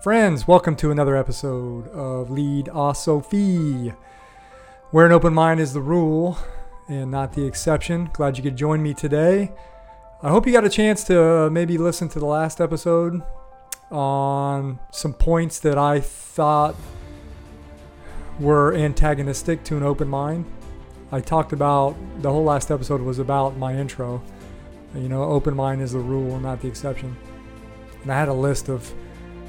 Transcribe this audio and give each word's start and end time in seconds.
Friends, 0.00 0.46
welcome 0.46 0.76
to 0.76 0.92
another 0.92 1.16
episode 1.16 1.88
of 1.88 2.30
Leadosophy, 2.30 3.92
where 4.92 5.04
an 5.04 5.10
open 5.10 5.34
mind 5.34 5.58
is 5.58 5.72
the 5.72 5.80
rule 5.80 6.38
and 6.86 7.10
not 7.10 7.32
the 7.32 7.44
exception. 7.44 8.08
Glad 8.12 8.36
you 8.36 8.44
could 8.44 8.56
join 8.56 8.80
me 8.80 8.94
today. 8.94 9.50
I 10.22 10.28
hope 10.28 10.46
you 10.46 10.52
got 10.52 10.64
a 10.64 10.70
chance 10.70 11.02
to 11.08 11.50
maybe 11.50 11.78
listen 11.78 12.08
to 12.10 12.20
the 12.20 12.26
last 12.26 12.60
episode 12.60 13.20
on 13.90 14.78
some 14.92 15.14
points 15.14 15.58
that 15.60 15.76
I 15.76 15.98
thought 15.98 16.76
were 18.38 18.72
antagonistic 18.76 19.64
to 19.64 19.76
an 19.76 19.82
open 19.82 20.06
mind. 20.06 20.44
I 21.10 21.20
talked 21.20 21.52
about 21.52 21.96
the 22.22 22.30
whole 22.30 22.44
last 22.44 22.70
episode 22.70 23.00
was 23.00 23.18
about 23.18 23.56
my 23.56 23.74
intro. 23.74 24.22
You 24.94 25.08
know, 25.08 25.24
open 25.24 25.56
mind 25.56 25.82
is 25.82 25.90
the 25.90 25.98
rule, 25.98 26.34
and 26.34 26.44
not 26.44 26.60
the 26.60 26.68
exception. 26.68 27.16
And 28.02 28.12
I 28.12 28.16
had 28.16 28.28
a 28.28 28.32
list 28.32 28.68
of 28.68 28.94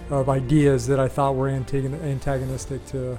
of 0.10 0.30
ideas 0.30 0.88
that 0.88 1.00
I 1.00 1.08
thought 1.08 1.36
were 1.36 1.50
antagonistic 1.50 2.86
to 2.88 3.18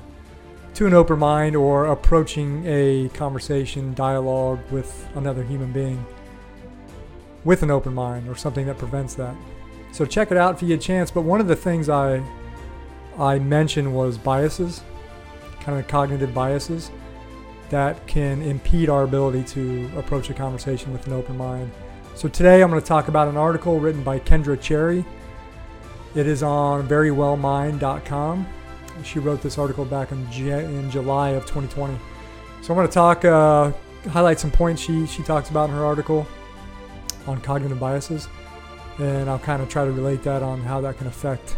to 0.72 0.86
an 0.86 0.94
open 0.94 1.18
mind 1.18 1.56
or 1.56 1.86
approaching 1.86 2.64
a 2.64 3.08
conversation, 3.14 3.92
dialogue 3.94 4.60
with 4.70 5.08
another 5.16 5.42
human 5.42 5.72
being 5.72 6.04
with 7.44 7.62
an 7.62 7.70
open 7.70 7.92
mind 7.92 8.28
or 8.28 8.36
something 8.36 8.66
that 8.66 8.78
prevents 8.78 9.14
that. 9.14 9.34
So 9.92 10.04
check 10.04 10.30
it 10.30 10.36
out 10.36 10.54
if 10.54 10.62
you 10.62 10.68
get 10.68 10.78
a 10.78 10.82
chance. 10.82 11.10
But 11.10 11.22
one 11.22 11.40
of 11.40 11.48
the 11.48 11.56
things 11.56 11.88
I 11.88 12.22
I 13.18 13.38
mentioned 13.38 13.92
was 13.94 14.16
biases, 14.16 14.82
kind 15.60 15.78
of 15.78 15.88
cognitive 15.88 16.32
biases 16.32 16.90
that 17.70 18.06
can 18.06 18.42
impede 18.42 18.88
our 18.88 19.02
ability 19.02 19.44
to 19.44 19.90
approach 19.96 20.30
a 20.30 20.34
conversation 20.34 20.92
with 20.92 21.06
an 21.06 21.12
open 21.12 21.36
mind. 21.36 21.70
So 22.14 22.28
today 22.28 22.62
I'm 22.62 22.70
going 22.70 22.80
to 22.80 22.86
talk 22.86 23.08
about 23.08 23.28
an 23.28 23.36
article 23.36 23.78
written 23.78 24.02
by 24.02 24.18
Kendra 24.18 24.60
Cherry. 24.60 25.04
It 26.14 26.26
is 26.26 26.42
on 26.42 26.88
verywellmind.com. 26.88 28.46
She 29.04 29.18
wrote 29.18 29.42
this 29.42 29.58
article 29.58 29.84
back 29.84 30.12
in, 30.12 30.26
in 30.32 30.90
July 30.90 31.30
of 31.30 31.42
2020. 31.44 31.96
So 32.62 32.72
I'm 32.72 32.76
going 32.76 32.88
to 32.88 32.92
talk, 32.92 33.24
uh, 33.24 33.72
highlight 34.10 34.38
some 34.40 34.50
points 34.50 34.82
she, 34.82 35.06
she 35.06 35.22
talks 35.22 35.50
about 35.50 35.70
in 35.70 35.76
her 35.76 35.84
article 35.84 36.26
on 37.26 37.40
cognitive 37.40 37.78
biases, 37.78 38.28
and 38.98 39.30
I'll 39.30 39.38
kind 39.38 39.62
of 39.62 39.68
try 39.68 39.84
to 39.84 39.92
relate 39.92 40.22
that 40.24 40.42
on 40.42 40.60
how 40.60 40.80
that 40.80 40.98
can 40.98 41.06
affect 41.06 41.56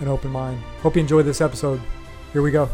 an 0.00 0.08
open 0.08 0.30
mind. 0.30 0.60
Hope 0.82 0.96
you 0.96 1.02
enjoyed 1.02 1.26
this 1.26 1.40
episode. 1.40 1.80
Here 2.32 2.42
we 2.42 2.50
go. 2.50 2.68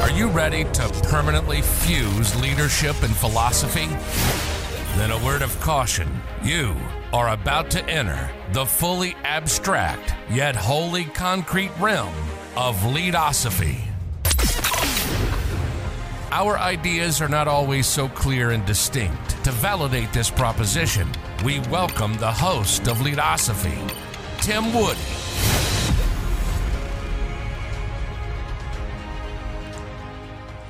Are 0.00 0.10
you 0.10 0.28
ready 0.28 0.64
to 0.64 1.00
permanently 1.04 1.62
fuse 1.62 2.40
leadership 2.40 3.02
and 3.02 3.14
philosophy? 3.14 3.88
Then 4.96 5.10
a 5.10 5.24
word 5.24 5.42
of 5.42 5.58
caution. 5.58 6.08
You 6.44 6.76
are 7.12 7.30
about 7.30 7.68
to 7.72 7.84
enter 7.86 8.30
the 8.52 8.64
fully 8.64 9.16
abstract 9.24 10.14
yet 10.30 10.54
wholly 10.54 11.06
concrete 11.06 11.72
realm 11.80 12.14
of 12.56 12.84
leadosophy. 12.84 13.82
Our 16.30 16.58
ideas 16.58 17.20
are 17.20 17.28
not 17.28 17.48
always 17.48 17.88
so 17.88 18.08
clear 18.08 18.52
and 18.52 18.64
distinct. 18.66 19.30
To 19.42 19.50
validate 19.50 20.12
this 20.12 20.30
proposition, 20.30 21.08
we 21.44 21.58
welcome 21.70 22.14
the 22.14 22.30
host 22.30 22.86
of 22.86 23.00
Leadosophy, 23.00 23.76
Tim 24.42 24.72
Wood. 24.72 24.96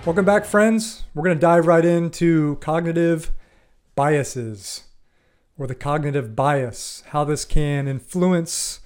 Welcome 0.06 0.24
back, 0.24 0.46
friends. 0.46 1.04
We're 1.14 1.24
going 1.24 1.36
to 1.36 1.40
dive 1.40 1.66
right 1.66 1.84
into 1.84 2.56
cognitive 2.56 3.30
biases 3.94 4.84
or 5.56 5.66
the 5.66 5.74
cognitive 5.74 6.34
bias, 6.34 7.02
how 7.08 7.24
this 7.24 7.44
can 7.44 7.86
influence, 7.86 8.80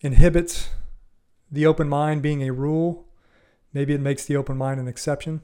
inhibit 0.00 0.68
the 1.50 1.66
open 1.66 1.88
mind 1.88 2.22
being 2.22 2.42
a 2.42 2.52
rule. 2.52 3.06
Maybe 3.72 3.92
it 3.94 4.00
makes 4.00 4.24
the 4.24 4.36
open 4.36 4.56
mind 4.56 4.80
an 4.80 4.88
exception. 4.88 5.42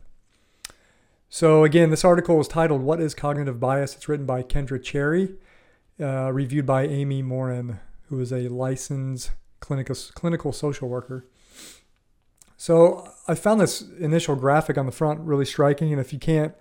So, 1.29 1.65
again, 1.65 1.91
this 1.91 2.05
article 2.05 2.41
is 2.41 2.47
titled 2.47 2.83
What 2.83 3.01
is 3.01 3.15
Cognitive 3.15 3.59
Bias? 3.59 3.97
It's 3.97 4.09
written 4.09 4.27
by 4.27 4.43
Kendra 4.45 4.83
Cherry, 4.83 5.35
uh, 6.01 6.33
reviewed 6.33 6.67
by 6.67 6.87
Amy 6.87 7.21
Morin, 7.21 7.81
who 8.09 8.21
is 8.21 8.33
a 8.33 8.49
licensed 8.49 9.33
clinical, 9.59 9.97
clinical 10.15 10.53
social 10.53 10.89
worker. 10.89 11.27
So, 12.57 13.13
I 13.27 13.35
found 13.35 13.61
this 13.61 13.83
initial 13.99 14.37
graphic 14.37 14.79
on 14.79 14.87
the 14.87 14.93
front 14.93 15.21
really 15.21 15.45
striking. 15.45 15.91
And 15.93 16.01
if 16.01 16.13
you 16.13 16.21
can't, 16.21 16.55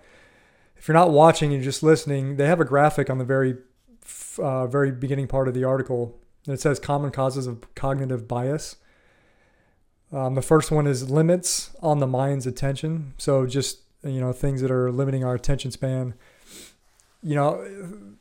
if 0.76 0.88
you're 0.88 0.94
not 0.94 1.10
watching 1.10 1.52
and 1.52 1.62
just 1.62 1.82
listening, 1.82 2.36
they 2.36 2.46
have 2.46 2.60
a 2.60 2.64
graphic 2.64 3.10
on 3.10 3.18
the 3.18 3.24
very, 3.24 3.56
uh, 4.38 4.66
very 4.66 4.92
beginning 4.92 5.26
part 5.26 5.48
of 5.48 5.54
the 5.54 5.64
article. 5.64 6.18
And 6.46 6.54
it 6.54 6.60
says 6.60 6.78
common 6.78 7.10
causes 7.10 7.46
of 7.46 7.74
cognitive 7.74 8.28
bias. 8.28 8.76
Um, 10.12 10.34
the 10.34 10.42
first 10.42 10.70
one 10.70 10.86
is 10.86 11.10
limits 11.10 11.70
on 11.82 11.98
the 11.98 12.06
mind's 12.06 12.46
attention. 12.46 13.14
So, 13.18 13.46
just 13.46 13.80
you 14.04 14.20
know 14.20 14.32
things 14.32 14.60
that 14.60 14.70
are 14.70 14.90
limiting 14.90 15.24
our 15.24 15.34
attention 15.34 15.70
span 15.70 16.14
you 17.22 17.34
know 17.34 17.66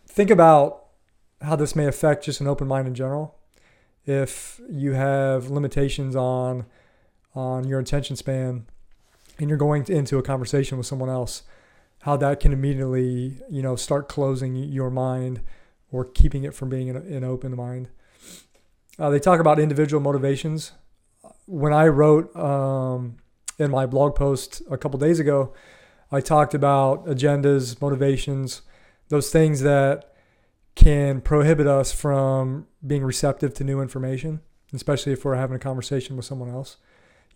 think 0.07 0.29
about 0.29 0.85
how 1.41 1.55
this 1.55 1.75
may 1.75 1.85
affect 1.85 2.25
just 2.25 2.41
an 2.41 2.47
open 2.47 2.67
mind 2.67 2.87
in 2.87 2.95
general 2.95 3.35
if 4.05 4.59
you 4.69 4.93
have 4.93 5.49
limitations 5.49 6.15
on 6.15 6.65
on 7.33 7.67
your 7.67 7.79
attention 7.79 8.15
span 8.15 8.65
and 9.37 9.49
you're 9.49 9.57
going 9.57 9.83
to, 9.83 9.93
into 9.93 10.17
a 10.17 10.23
conversation 10.23 10.77
with 10.77 10.87
someone 10.87 11.09
else 11.09 11.43
how 12.05 12.17
that 12.17 12.39
can 12.39 12.51
immediately 12.51 13.37
you 13.49 13.61
know 13.61 13.75
start 13.75 14.07
closing 14.09 14.55
your 14.55 14.89
mind 14.89 15.41
or 15.91 16.05
keeping 16.05 16.43
it 16.43 16.53
from 16.53 16.69
being 16.69 16.89
an, 16.89 17.23
open 17.23 17.55
mind 17.55 17.89
uh, 18.97 19.09
they 19.09 19.19
talk 19.19 19.39
about 19.39 19.59
individual 19.59 20.01
motivations 20.01 20.71
when 21.45 21.73
i 21.73 21.87
wrote 21.87 22.35
um, 22.35 23.17
in 23.57 23.71
my 23.71 23.85
blog 23.85 24.15
post 24.15 24.61
a 24.69 24.77
couple 24.77 24.99
days 24.99 25.19
ago, 25.19 25.53
I 26.11 26.21
talked 26.21 26.53
about 26.53 27.05
agendas, 27.05 27.81
motivations, 27.81 28.61
those 29.09 29.31
things 29.31 29.61
that 29.61 30.13
can 30.75 31.21
prohibit 31.21 31.67
us 31.67 31.91
from 31.91 32.67
being 32.85 33.03
receptive 33.03 33.53
to 33.55 33.63
new 33.63 33.81
information, 33.81 34.41
especially 34.73 35.13
if 35.13 35.23
we're 35.23 35.35
having 35.35 35.55
a 35.55 35.59
conversation 35.59 36.15
with 36.15 36.25
someone 36.25 36.49
else. 36.49 36.77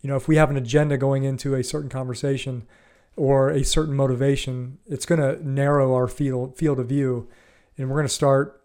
You 0.02 0.08
know, 0.08 0.16
if 0.16 0.28
we 0.28 0.36
have 0.36 0.50
an 0.50 0.56
agenda 0.56 0.96
going 0.98 1.24
into 1.24 1.54
a 1.54 1.64
certain 1.64 1.90
conversation 1.90 2.66
or 3.16 3.50
a 3.50 3.64
certain 3.64 3.94
motivation, 3.94 4.78
it's 4.86 5.06
going 5.06 5.20
to 5.20 5.46
narrow 5.46 5.94
our 5.94 6.08
field 6.08 6.56
field 6.56 6.78
of 6.78 6.88
view, 6.88 7.28
and 7.76 7.88
we're 7.88 7.96
going 7.96 8.06
to 8.06 8.14
start 8.14 8.62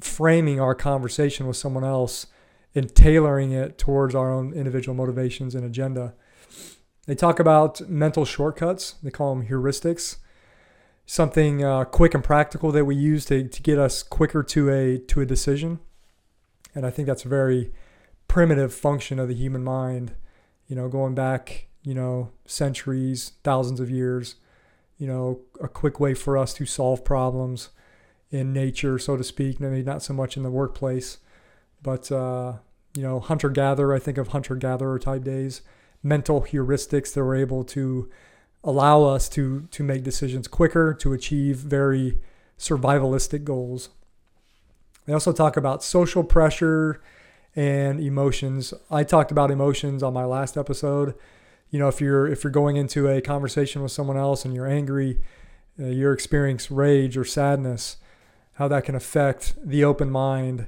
framing 0.00 0.60
our 0.60 0.74
conversation 0.74 1.46
with 1.46 1.56
someone 1.56 1.84
else 1.84 2.26
and 2.74 2.94
tailoring 2.94 3.52
it 3.52 3.78
towards 3.78 4.14
our 4.14 4.32
own 4.32 4.52
individual 4.52 4.94
motivations 4.94 5.54
and 5.54 5.64
agenda. 5.64 6.14
They 7.06 7.14
talk 7.14 7.38
about 7.38 7.88
mental 7.88 8.24
shortcuts. 8.24 8.94
They 9.02 9.10
call 9.10 9.34
them 9.34 9.46
heuristics. 9.46 10.16
Something 11.06 11.62
uh, 11.62 11.84
quick 11.84 12.14
and 12.14 12.24
practical 12.24 12.72
that 12.72 12.86
we 12.86 12.96
use 12.96 13.26
to, 13.26 13.46
to 13.46 13.62
get 13.62 13.78
us 13.78 14.02
quicker 14.02 14.42
to 14.42 14.70
a 14.70 14.98
to 14.98 15.20
a 15.20 15.26
decision. 15.26 15.80
And 16.74 16.86
I 16.86 16.90
think 16.90 17.06
that's 17.06 17.26
a 17.26 17.28
very 17.28 17.72
primitive 18.26 18.72
function 18.74 19.18
of 19.18 19.28
the 19.28 19.34
human 19.34 19.62
mind. 19.62 20.14
You 20.66 20.76
know, 20.76 20.88
going 20.88 21.14
back, 21.14 21.68
you 21.84 21.94
know, 21.94 22.30
centuries, 22.46 23.32
thousands 23.44 23.80
of 23.80 23.90
years. 23.90 24.36
You 24.98 25.06
know, 25.08 25.40
a 25.60 25.68
quick 25.68 26.00
way 26.00 26.14
for 26.14 26.38
us 26.38 26.54
to 26.54 26.66
solve 26.66 27.04
problems 27.04 27.70
in 28.30 28.52
nature, 28.52 28.98
so 28.98 29.16
to 29.16 29.24
speak. 29.24 29.60
Maybe 29.60 29.82
not 29.82 30.02
so 30.02 30.14
much 30.14 30.36
in 30.36 30.42
the 30.42 30.50
workplace, 30.50 31.18
but 31.82 32.10
uh, 32.10 32.54
you 32.96 33.02
know, 33.02 33.20
hunter 33.20 33.50
gatherer. 33.50 33.94
I 33.94 33.98
think 33.98 34.18
of 34.18 34.28
hunter 34.28 34.56
gatherer 34.56 34.98
type 34.98 35.24
days 35.24 35.62
mental 36.04 36.42
heuristics 36.42 37.14
that 37.14 37.24
were 37.24 37.34
able 37.34 37.64
to 37.64 38.08
allow 38.62 39.02
us 39.02 39.28
to 39.30 39.66
to 39.70 39.82
make 39.82 40.04
decisions 40.04 40.46
quicker 40.46 40.94
to 40.94 41.12
achieve 41.12 41.56
very 41.56 42.20
survivalistic 42.58 43.42
goals. 43.42 43.88
They 45.06 45.12
also 45.12 45.32
talk 45.32 45.56
about 45.56 45.82
social 45.82 46.22
pressure 46.22 47.02
and 47.56 48.00
emotions. 48.00 48.72
I 48.90 49.04
talked 49.04 49.30
about 49.30 49.50
emotions 49.50 50.02
on 50.02 50.12
my 50.12 50.24
last 50.24 50.56
episode. 50.56 51.14
You 51.70 51.78
know, 51.78 51.88
if 51.88 52.00
you're 52.00 52.26
if 52.26 52.44
you're 52.44 52.50
going 52.50 52.76
into 52.76 53.08
a 53.08 53.20
conversation 53.20 53.82
with 53.82 53.92
someone 53.92 54.16
else 54.16 54.44
and 54.44 54.54
you're 54.54 54.68
angry, 54.68 55.18
uh, 55.80 55.86
you're 55.86 56.12
experiencing 56.12 56.76
rage 56.76 57.16
or 57.16 57.24
sadness, 57.24 57.96
how 58.54 58.68
that 58.68 58.84
can 58.84 58.94
affect 58.94 59.54
the 59.64 59.84
open 59.84 60.10
mind. 60.10 60.66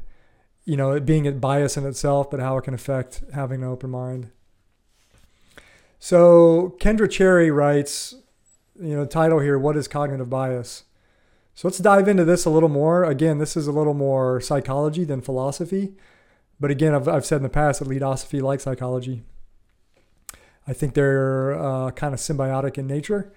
You 0.65 0.77
know, 0.77 0.93
it 0.93 1.07
being 1.07 1.27
a 1.29 1.33
bias 1.33 1.77
in 1.77 1.87
itself, 1.87 2.31
but 2.31 2.41
how 2.41 2.57
it 2.59 2.63
can 2.63 2.75
affect 2.75 3.23
having 3.33 3.63
an 3.63 3.69
open 3.69 3.91
mind. 3.91 4.31
So 5.99 6.77
Kendra 6.81 7.11
Cherry 7.11 7.51
writes, 7.51 8.15
you 8.81 8.97
know, 8.97 9.07
title 9.07 9.39
here, 9.39 9.59
What 9.59 9.77
is 9.77 9.89
Cognitive 9.89 10.29
Bias? 10.29 10.85
So 11.55 11.69
let's 11.69 11.79
dive 11.79 12.07
into 12.07 12.25
this 12.25 12.45
a 12.45 12.51
little 12.51 12.69
more. 12.69 13.05
Again, 13.05 13.39
this 13.39 13.57
is 13.57 13.67
a 13.67 13.73
little 13.73 13.95
more 13.95 14.41
psychology 14.41 15.05
than 15.05 15.23
philosophy. 15.23 15.95
But 16.61 16.71
again, 16.71 16.95
I've, 16.95 17.09
I've 17.09 17.25
said 17.25 17.37
in 17.37 17.43
the 17.43 17.49
past 17.49 17.79
that 17.79 17.89
leadosophy 17.89 18.41
like 18.41 18.61
psychology. 18.61 19.23
I 20.67 20.73
think 20.73 20.95
they're 20.95 21.55
uh, 21.55 21.91
kind 21.93 22.13
of 22.13 22.21
symbiotic 22.21 22.77
in 22.79 22.87
nature. 22.87 23.33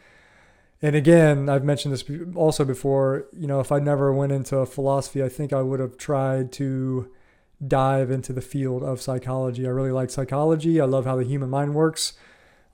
And 0.81 0.95
again, 0.95 1.49
I've 1.49 1.63
mentioned 1.63 1.93
this 1.93 2.05
also 2.35 2.65
before. 2.65 3.27
You 3.33 3.47
know, 3.47 3.59
if 3.59 3.71
I 3.71 3.79
never 3.79 4.13
went 4.13 4.31
into 4.31 4.65
philosophy, 4.65 5.21
I 5.21 5.29
think 5.29 5.51
I 5.51 5.61
would 5.61 5.79
have 5.79 5.97
tried 5.97 6.51
to 6.53 7.11
dive 7.65 8.09
into 8.09 8.31
the 8.31 8.41
field 8.41 8.83
of 8.83 9.01
psychology. 9.01 9.67
I 9.67 9.69
really 9.69 9.91
like 9.91 10.09
psychology. 10.09 10.79
I 10.79 10.85
love 10.85 11.05
how 11.05 11.17
the 11.17 11.25
human 11.25 11.49
mind 11.49 11.75
works. 11.75 12.13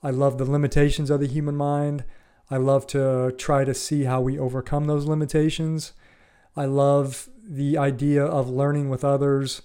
I 0.02 0.10
love 0.10 0.38
the 0.38 0.44
limitations 0.44 1.10
of 1.10 1.20
the 1.20 1.26
human 1.26 1.56
mind. 1.56 2.04
I 2.48 2.58
love 2.58 2.86
to 2.88 3.34
try 3.36 3.64
to 3.64 3.74
see 3.74 4.04
how 4.04 4.20
we 4.20 4.38
overcome 4.38 4.84
those 4.84 5.06
limitations. 5.06 5.92
I 6.56 6.66
love 6.66 7.28
the 7.44 7.76
idea 7.76 8.24
of 8.24 8.48
learning 8.48 8.88
with 8.88 9.04
others, 9.04 9.62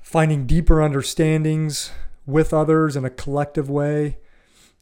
finding 0.00 0.46
deeper 0.46 0.80
understandings 0.80 1.90
with 2.26 2.52
others 2.52 2.96
in 2.96 3.04
a 3.04 3.10
collective 3.10 3.68
way. 3.68 4.18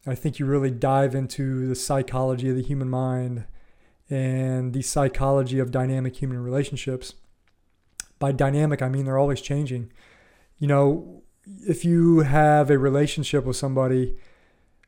I 0.06 0.14
think 0.14 0.38
you 0.38 0.46
really 0.46 0.70
dive 0.70 1.14
into 1.14 1.66
the 1.66 1.74
psychology 1.74 2.50
of 2.50 2.56
the 2.56 2.62
human 2.62 2.88
mind 2.88 3.44
and 4.08 4.72
the 4.72 4.82
psychology 4.82 5.58
of 5.58 5.70
dynamic 5.70 6.16
human 6.16 6.42
relationships. 6.42 7.14
By 8.18 8.32
dynamic, 8.32 8.82
I 8.82 8.88
mean 8.88 9.04
they're 9.04 9.18
always 9.18 9.40
changing. 9.40 9.92
You 10.58 10.68
know, 10.68 11.22
if 11.66 11.84
you 11.84 12.20
have 12.20 12.70
a 12.70 12.78
relationship 12.78 13.44
with 13.44 13.56
somebody, 13.56 14.16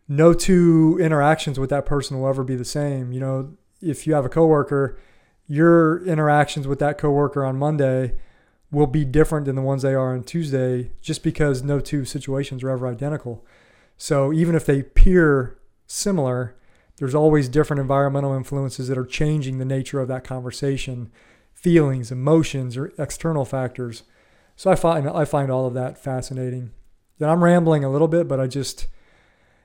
no 0.09 0.35
two 0.35 0.99
interactions 1.01 1.59
with 1.59 1.71
that 1.71 1.87
person 1.87 2.21
will 2.21 2.29
ever 2.29 2.45
be 2.45 2.57
the 2.57 2.65
same. 2.65 3.13
You 3.13 3.21
know, 3.21 3.57
if 3.81 4.07
you 4.07 4.15
have 4.15 4.25
a 4.25 4.29
coworker, 4.29 4.99
your 5.47 6.05
interactions 6.07 6.67
with 6.67 6.79
that 6.81 6.99
coworker 6.99 7.45
on 7.45 7.59
Monday 7.59 8.15
will 8.73 8.87
be 8.89 9.05
different 9.05 9.45
than 9.47 9.55
the 9.55 9.63
ones 9.63 9.83
they 9.83 9.95
are 9.95 10.15
on 10.15 10.25
Tuesday 10.25 10.91
just 11.01 11.23
because 11.23 11.63
no 11.63 11.79
two 11.79 12.05
situations 12.05 12.65
are 12.65 12.71
ever 12.71 12.89
identical. 12.89 13.45
So 13.99 14.33
even 14.33 14.55
if 14.57 14.67
they 14.67 14.81
appear 14.81 15.59
similar, 15.87 16.57
there's 16.97 17.15
always 17.15 17.49
different 17.49 17.81
environmental 17.81 18.33
influences 18.33 18.89
that 18.89 18.99
are 18.99 19.05
changing 19.05 19.59
the 19.59 19.65
nature 19.65 20.01
of 20.01 20.09
that 20.09 20.25
conversation, 20.25 21.13
feelings, 21.53 22.11
emotions, 22.11 22.77
or 22.77 22.93
external 22.99 23.45
factors. 23.45 24.05
So 24.57 24.71
I 24.71 24.75
find 24.75 25.09
I 25.09 25.27
find 25.27 25.51
all 25.51 25.67
of 25.67 25.75
that 25.75 25.99
fascinating. 25.99 26.73
And 27.21 27.31
I'm 27.31 27.45
rambling 27.45 27.85
a 27.85 27.91
little 27.91 28.09
bit, 28.09 28.27
but 28.27 28.41
I 28.41 28.47
just 28.47 28.87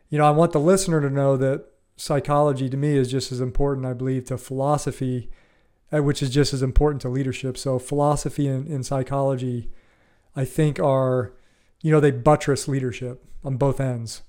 you 0.09 0.17
know, 0.17 0.25
I 0.25 0.31
want 0.31 0.51
the 0.51 0.59
listener 0.59 1.01
to 1.01 1.09
know 1.09 1.37
that 1.37 1.65
psychology 1.95 2.69
to 2.69 2.77
me 2.77 2.95
is 2.95 3.11
just 3.11 3.31
as 3.31 3.41
important, 3.41 3.85
I 3.85 3.93
believe, 3.93 4.25
to 4.25 4.37
philosophy, 4.37 5.29
Uh, 5.93 6.03
which 6.03 6.21
is 6.21 6.29
just 6.29 6.53
as 6.53 6.61
important 6.61 7.01
to 7.01 7.07
leadership. 7.07 7.57
So 7.57 7.79
philosophy 7.79 8.45
and, 8.45 8.67
and 8.67 8.85
psychology, 8.85 9.69
I 10.35 10.43
think, 10.43 10.81
are 10.81 11.33
you 11.81 11.91
know 11.91 12.01
they 12.01 12.11
buttress 12.11 12.67
leadership 12.67 13.23
on 13.43 13.55
both 13.55 13.79
ends. 13.79 14.23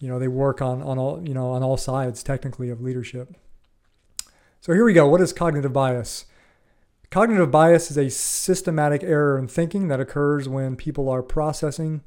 You 0.00 0.08
know 0.08 0.18
they 0.18 0.26
work 0.26 0.60
on 0.60 0.82
on 0.82 0.98
all 0.98 1.22
you 1.26 1.34
know 1.34 1.50
on 1.52 1.62
all 1.62 1.76
sides 1.76 2.24
technically 2.24 2.68
of 2.68 2.80
leadership. 2.80 3.36
So 4.60 4.72
here 4.72 4.84
we 4.84 4.92
go. 4.92 5.06
What 5.06 5.20
is 5.20 5.32
cognitive 5.32 5.72
bias? 5.72 6.26
Cognitive 7.10 7.50
bias 7.52 7.92
is 7.92 7.96
a 7.96 8.10
systematic 8.10 9.04
error 9.04 9.38
in 9.38 9.46
thinking 9.46 9.86
that 9.88 10.00
occurs 10.00 10.48
when 10.48 10.74
people 10.74 11.08
are 11.08 11.22
processing 11.22 12.02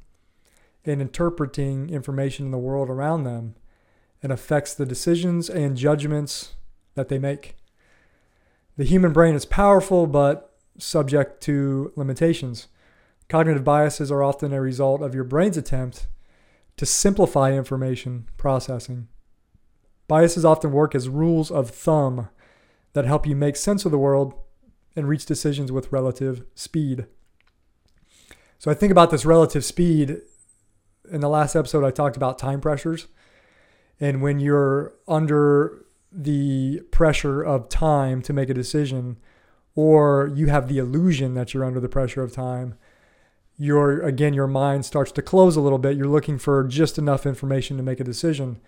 and 0.84 1.00
interpreting 1.00 1.88
information 1.88 2.44
in 2.44 2.52
the 2.52 2.58
world 2.58 2.90
around 2.90 3.24
them. 3.24 3.54
And 4.22 4.30
affects 4.30 4.74
the 4.74 4.86
decisions 4.86 5.50
and 5.50 5.76
judgments 5.76 6.54
that 6.94 7.08
they 7.08 7.18
make 7.18 7.56
the 8.76 8.84
human 8.84 9.12
brain 9.12 9.34
is 9.34 9.44
powerful 9.44 10.06
but 10.06 10.54
subject 10.78 11.42
to 11.42 11.92
limitations 11.96 12.68
cognitive 13.32 13.64
biases 13.64 14.10
are 14.10 14.22
often 14.22 14.52
a 14.52 14.60
result 14.60 15.00
of 15.00 15.14
your 15.14 15.24
brain's 15.24 15.56
attempt 15.56 16.06
to 16.76 16.84
simplify 16.84 17.52
information 17.52 18.28
processing. 18.36 19.08
Biases 20.06 20.44
often 20.44 20.70
work 20.70 20.94
as 20.94 21.08
rules 21.08 21.50
of 21.50 21.70
thumb 21.70 22.28
that 22.92 23.06
help 23.06 23.26
you 23.26 23.34
make 23.34 23.56
sense 23.56 23.86
of 23.86 23.90
the 23.90 23.98
world 23.98 24.34
and 24.94 25.08
reach 25.08 25.24
decisions 25.24 25.72
with 25.72 25.90
relative 25.90 26.44
speed. 26.54 27.06
So 28.58 28.70
I 28.70 28.74
think 28.74 28.92
about 28.92 29.10
this 29.10 29.24
relative 29.24 29.64
speed. 29.64 30.18
In 31.10 31.20
the 31.20 31.30
last 31.30 31.56
episode, 31.56 31.84
I 31.84 31.90
talked 31.90 32.18
about 32.18 32.38
time 32.38 32.60
pressures. 32.60 33.06
And 33.98 34.20
when 34.20 34.40
you're 34.40 34.92
under 35.08 35.86
the 36.12 36.80
pressure 36.90 37.42
of 37.42 37.68
time 37.68 38.22
to 38.22 38.32
make 38.32 38.50
a 38.50 38.54
decision, 38.54 39.18
or 39.74 40.30
you 40.34 40.48
have 40.48 40.68
the 40.68 40.78
illusion 40.78 41.34
that 41.34 41.52
you're 41.54 41.64
under 41.64 41.80
the 41.80 41.88
pressure 41.88 42.22
of 42.22 42.32
time, 42.32 42.74
your 43.56 44.00
again 44.00 44.34
your 44.34 44.46
mind 44.46 44.84
starts 44.84 45.12
to 45.12 45.22
close 45.22 45.56
a 45.56 45.60
little 45.60 45.78
bit. 45.78 45.96
You're 45.96 46.06
looking 46.06 46.38
for 46.38 46.64
just 46.64 46.98
enough 46.98 47.26
information 47.26 47.76
to 47.76 47.82
make 47.82 48.00
a 48.00 48.04
decision. 48.04 48.60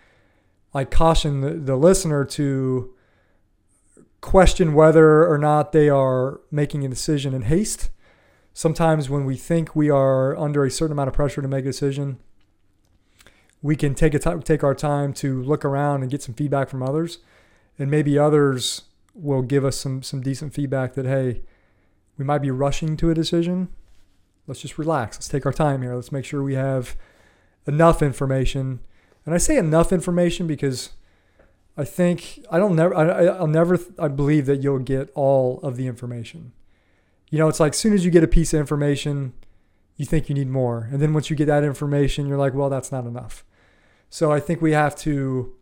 I 0.73 0.85
caution 0.85 1.41
the, 1.41 1.51
the 1.51 1.75
listener 1.75 2.25
to 2.25 2.93
question 4.21 4.73
whether 4.73 5.27
or 5.27 5.37
not 5.37 5.71
they 5.71 5.89
are 5.89 6.41
making 6.51 6.85
a 6.85 6.89
decision 6.89 7.33
in 7.33 7.43
haste. 7.43 7.89
Sometimes 8.53 9.09
when 9.09 9.25
we 9.25 9.35
think 9.35 9.75
we 9.75 9.89
are 9.89 10.35
under 10.37 10.65
a 10.65 10.71
certain 10.71 10.93
amount 10.93 11.09
of 11.09 11.13
pressure 11.13 11.41
to 11.41 11.47
make 11.47 11.65
a 11.65 11.69
decision 11.69 12.19
we 13.65 13.75
can 13.75 13.95
take 13.95 14.13
a 14.13 14.19
t- 14.19 14.39
take 14.43 14.63
our 14.63 14.75
time 14.75 15.11
to 15.11 15.41
look 15.41 15.65
around 15.65 16.03
and 16.03 16.11
get 16.11 16.21
some 16.21 16.35
feedback 16.35 16.69
from 16.69 16.83
others 16.83 17.17
and 17.77 17.91
maybe 17.91 18.17
others 18.17 18.83
will 19.13 19.41
give 19.41 19.63
us 19.63 19.77
some 19.77 20.03
some 20.03 20.21
decent 20.21 20.53
feedback 20.53 20.93
that 20.93 21.05
hey 21.05 21.41
we 22.17 22.25
might 22.25 22.41
be 22.41 22.51
rushing 22.51 22.97
to 22.97 23.09
a 23.09 23.13
decision 23.13 23.69
let's 24.47 24.61
just 24.61 24.77
relax. 24.77 25.17
Let's 25.17 25.27
take 25.27 25.45
our 25.45 25.53
time 25.53 25.81
here. 25.81 25.95
Let's 25.95 26.11
make 26.11 26.25
sure 26.25 26.43
we 26.43 26.55
have 26.55 26.95
enough 27.67 28.01
information. 28.01 28.79
And 29.25 29.33
I 29.33 29.37
say 29.37 29.57
enough 29.57 29.91
information 29.91 30.47
because 30.47 30.91
I 31.77 31.83
think 31.83 32.45
I 32.51 32.57
don't 32.57 32.75
never 32.75 32.95
I, 32.95 33.25
I'll 33.25 33.47
never 33.47 33.79
I 33.99 34.07
believe 34.07 34.45
that 34.45 34.61
you'll 34.61 34.79
get 34.79 35.11
all 35.15 35.59
of 35.61 35.77
the 35.77 35.87
information. 35.87 36.53
You 37.29 37.39
know, 37.39 37.47
it's 37.47 37.59
like 37.59 37.73
as 37.73 37.79
soon 37.79 37.93
as 37.93 38.05
you 38.05 38.11
get 38.11 38.23
a 38.23 38.27
piece 38.27 38.53
of 38.53 38.59
information, 38.59 39.33
you 39.97 40.05
think 40.05 40.29
you 40.29 40.35
need 40.35 40.47
more, 40.47 40.89
and 40.91 41.01
then 41.01 41.13
once 41.13 41.29
you 41.29 41.35
get 41.35 41.45
that 41.45 41.63
information, 41.63 42.27
you're 42.27 42.37
like, 42.37 42.53
well, 42.53 42.69
that's 42.69 42.91
not 42.91 43.05
enough. 43.05 43.43
So 44.09 44.31
I 44.31 44.39
think 44.39 44.61
we 44.61 44.73
have 44.73 44.95
to 44.97 45.53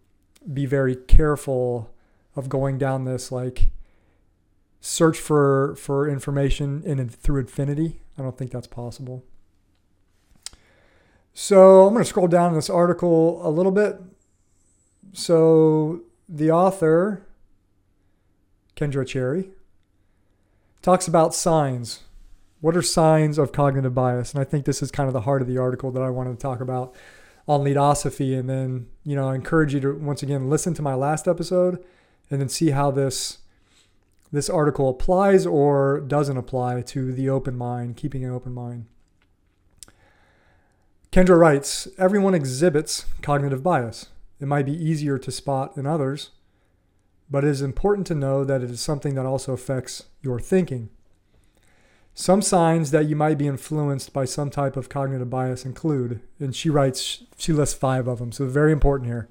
be 0.51 0.65
very 0.65 0.95
careful 0.95 1.92
of 2.35 2.49
going 2.49 2.77
down 2.77 3.05
this 3.05 3.31
like 3.31 3.69
search 4.81 5.17
for 5.17 5.75
for 5.75 6.09
information 6.09 6.83
in 6.85 7.07
through 7.09 7.39
infinity 7.39 8.01
I 8.17 8.21
don't 8.21 8.37
think 8.37 8.51
that's 8.51 8.67
possible. 8.67 9.23
So 11.33 11.87
I'm 11.87 11.93
going 11.93 12.03
to 12.03 12.09
scroll 12.09 12.27
down 12.27 12.53
this 12.53 12.69
article 12.69 13.45
a 13.45 13.49
little 13.49 13.71
bit. 13.71 13.99
So 15.13 16.01
the 16.29 16.51
author, 16.51 17.25
Kendra 18.75 19.05
Cherry, 19.05 19.49
talks 20.81 21.07
about 21.07 21.33
signs. 21.33 22.01
What 22.61 22.77
are 22.77 22.81
signs 22.81 23.37
of 23.37 23.51
cognitive 23.51 23.95
bias? 23.95 24.31
And 24.31 24.39
I 24.39 24.43
think 24.43 24.65
this 24.65 24.81
is 24.81 24.91
kind 24.91 25.07
of 25.07 25.13
the 25.13 25.21
heart 25.21 25.41
of 25.41 25.47
the 25.47 25.57
article 25.57 25.91
that 25.91 26.03
I 26.03 26.09
wanted 26.09 26.31
to 26.31 26.41
talk 26.41 26.61
about 26.61 26.95
on 27.47 27.63
leadosophy. 27.63 28.35
And 28.35 28.47
then, 28.47 28.87
you 29.03 29.15
know, 29.15 29.27
I 29.27 29.35
encourage 29.35 29.73
you 29.73 29.79
to 29.81 29.93
once 29.93 30.21
again 30.21 30.49
listen 30.49 30.73
to 30.75 30.81
my 30.81 30.93
last 30.93 31.27
episode 31.27 31.83
and 32.33 32.41
then 32.41 32.49
see 32.49 32.71
how 32.71 32.89
this 32.89 33.37
this 34.31 34.49
article 34.49 34.89
applies 34.89 35.45
or 35.45 35.99
doesn't 35.99 36.37
apply 36.37 36.81
to 36.81 37.13
the 37.13 37.29
open 37.29 37.55
mind, 37.55 37.95
keeping 37.95 38.25
an 38.25 38.31
open 38.31 38.51
mind. 38.51 38.87
Kendra 41.11 41.37
writes 41.37 41.87
Everyone 41.99 42.33
exhibits 42.33 43.05
cognitive 43.21 43.61
bias. 43.61 44.07
It 44.39 44.47
might 44.47 44.65
be 44.65 44.73
easier 44.73 45.19
to 45.19 45.31
spot 45.31 45.77
in 45.77 45.85
others, 45.85 46.31
but 47.29 47.43
it 47.43 47.49
is 47.49 47.61
important 47.61 48.07
to 48.07 48.15
know 48.15 48.43
that 48.43 48.63
it 48.63 48.71
is 48.71 48.81
something 48.81 49.13
that 49.13 49.27
also 49.27 49.53
affects 49.53 50.05
your 50.23 50.39
thinking. 50.39 50.89
Some 52.15 52.41
signs 52.41 52.89
that 52.89 53.05
you 53.05 53.15
might 53.15 53.37
be 53.37 53.47
influenced 53.47 54.11
by 54.11 54.25
some 54.25 54.49
type 54.49 54.75
of 54.75 54.89
cognitive 54.89 55.29
bias 55.29 55.65
include, 55.65 56.21
and 56.39 56.55
she 56.55 56.71
writes, 56.71 57.23
she 57.37 57.53
lists 57.53 57.75
five 57.75 58.07
of 58.07 58.17
them, 58.17 58.31
so 58.31 58.47
very 58.47 58.71
important 58.71 59.07
here. 59.07 59.29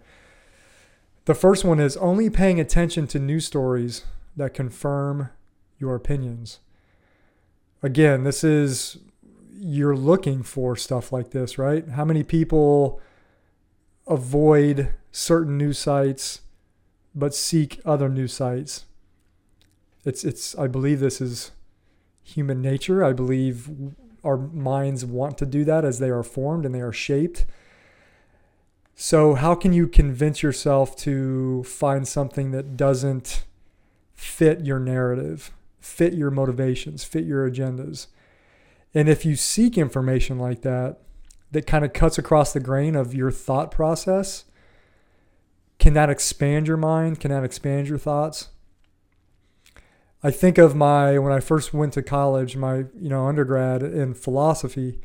The 1.25 1.35
first 1.35 1.65
one 1.65 1.79
is 1.79 1.97
only 1.99 2.31
paying 2.31 2.59
attention 2.59 3.07
to 3.09 3.19
news 3.19 3.47
stories 3.47 4.05
that 4.37 4.55
confirm 4.55 5.31
your 5.79 5.95
opinions. 5.95 6.59
Again, 7.83 8.25
this 8.25 8.43
is, 8.43 8.99
you're 9.53 9.97
looking 9.97 10.43
for 10.43 10.75
stuff 10.75 11.13
like 11.13 11.31
this, 11.31 11.59
right? 11.59 11.89
How 11.91 12.05
many 12.05 12.25
people 12.25 13.01
avoid 14.07 14.95
certain 15.13 15.57
news 15.57 15.79
sites 15.79 16.41
but 17.15 17.35
seek 17.35 17.81
other 17.85 18.09
news 18.09 18.33
sites? 18.33 18.87
It's, 20.05 20.25
it's, 20.25 20.59
I 20.59 20.67
believe 20.67 20.99
this 20.99 21.21
is 21.21 21.53
human 22.25 22.61
nature. 22.61 23.05
I 23.05 23.13
believe 23.13 23.71
our 24.25 24.37
minds 24.37 25.05
want 25.05 25.39
to 25.39 25.47
do 25.47 25.65
that 25.65 25.85
as 25.85 26.01
they 26.01 26.11
are 26.11 26.23
formed 26.23 26.65
and 26.65 26.75
they 26.75 26.81
are 26.81 26.93
shaped. 26.93 27.47
So, 28.95 29.35
how 29.35 29.55
can 29.55 29.73
you 29.73 29.89
convince 29.89 30.43
yourself 30.43 30.95
to 30.97 31.65
find 31.65 32.07
something 32.07 32.51
that 32.51 32.77
doesn't 32.77 33.45
fit 34.23 34.65
your 34.65 34.79
narrative, 34.79 35.51
fit 35.81 36.15
your 36.15 36.31
motivations, 36.31 37.03
fit 37.03 37.25
your 37.25 37.51
agendas. 37.51 38.07
And 38.95 39.09
if 39.09 39.25
you 39.25 39.35
seek 39.35 39.77
information 39.77 40.39
like 40.39 40.63
that, 40.63 41.01
that 41.51 41.67
kind 41.67 41.85
of 41.85 41.93
cuts 41.93 42.19
across 42.19 42.53
the 42.53 42.61
grain 42.61 42.95
of 42.95 43.15
your 43.15 43.33
thought 43.33 43.71
process, 43.73 44.45
can 45.79 45.95
that 45.95 46.09
expand 46.09 46.69
your 46.69 46.77
mind? 46.77 47.19
Can 47.19 47.33
that 47.33 47.43
expand 47.43 47.89
your 47.89 47.99
thoughts? 47.99 48.49
I 50.23 50.31
think 50.31 50.57
of 50.57 50.77
my 50.77 51.19
when 51.19 51.33
I 51.33 51.41
first 51.41 51.75
went 51.75 51.93
to 51.95 52.03
college, 52.03 52.57
my 52.57 52.77
you 52.77 53.09
know 53.09 53.27
undergrad 53.27 53.83
in 53.83 54.15
philosophy 54.15 55.01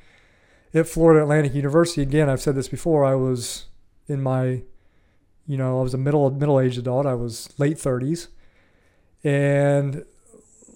at 0.75 0.87
Florida 0.87 1.23
Atlantic 1.23 1.55
University. 1.55 2.03
Again, 2.03 2.29
I've 2.29 2.41
said 2.41 2.53
this 2.53 2.67
before. 2.67 3.03
I 3.03 3.15
was 3.15 3.65
in 4.07 4.21
my, 4.21 4.63
you 5.45 5.57
know, 5.57 5.79
I 5.79 5.83
was 5.83 5.93
a 5.93 5.97
middle 5.97 6.29
middle 6.31 6.59
aged 6.59 6.77
adult. 6.77 7.05
I 7.05 7.13
was 7.13 7.49
late 7.57 7.79
thirties, 7.79 8.29
and 9.23 10.05